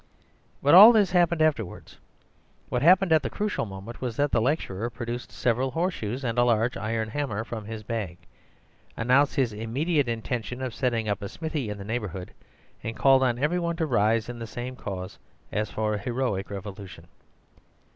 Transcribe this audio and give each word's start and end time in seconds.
But 0.63 0.73
all 0.73 0.91
this 0.91 1.11
happened 1.11 1.43
afterwards. 1.43 1.99
What 2.69 2.81
happened 2.81 3.11
at 3.11 3.21
the 3.21 3.29
crucial 3.29 3.67
moment 3.67 4.01
was 4.01 4.15
that 4.17 4.31
the 4.31 4.41
lecturer 4.41 4.89
produced 4.89 5.31
several 5.31 5.69
horseshoes 5.69 6.23
and 6.23 6.39
a 6.39 6.43
large 6.43 6.75
iron 6.75 7.07
hammer 7.07 7.43
from 7.43 7.65
his 7.65 7.83
bag, 7.83 8.17
announced 8.97 9.35
his 9.35 9.53
immediate 9.53 10.07
intention 10.07 10.59
of 10.63 10.73
setting 10.73 11.07
up 11.07 11.21
a 11.21 11.29
smithy 11.29 11.69
in 11.69 11.77
the 11.77 11.83
neighbourhood, 11.83 12.33
and 12.83 12.97
called 12.97 13.21
on 13.21 13.37
every 13.37 13.59
one 13.59 13.75
to 13.75 13.85
rise 13.85 14.27
in 14.27 14.39
the 14.39 14.47
same 14.47 14.75
cause 14.75 15.19
as 15.51 15.69
for 15.69 15.93
a 15.93 15.97
heroic 15.99 16.49
revolution. 16.49 17.05